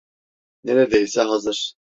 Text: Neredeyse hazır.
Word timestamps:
Neredeyse 0.63 1.21
hazır. 1.21 1.73